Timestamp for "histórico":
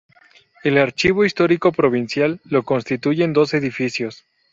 1.25-1.71